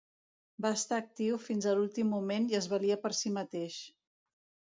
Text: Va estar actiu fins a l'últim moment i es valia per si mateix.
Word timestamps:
Va 0.65 0.69
estar 0.77 0.97
actiu 1.01 1.35
fins 1.47 1.67
a 1.67 1.75
l'últim 1.79 2.09
moment 2.15 2.49
i 2.53 2.59
es 2.61 2.69
valia 2.73 2.99
per 3.05 3.13
si 3.19 3.35
mateix. 3.39 3.79